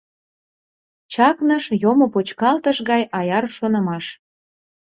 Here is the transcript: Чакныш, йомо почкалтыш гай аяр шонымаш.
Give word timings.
Чакныш, 1.13 1.63
йомо 1.81 2.07
почкалтыш 2.13 2.77
гай 2.89 3.03
аяр 3.17 3.45
шонымаш. 3.57 4.05